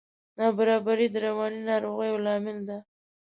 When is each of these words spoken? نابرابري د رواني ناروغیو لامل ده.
نابرابري 0.37 1.07
د 1.13 1.15
رواني 1.25 1.61
ناروغیو 1.69 2.23
لامل 2.25 2.57
ده. 2.67 2.77